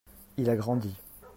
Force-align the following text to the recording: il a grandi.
il 0.39 0.49
a 0.49 0.55
grandi. 0.55 0.95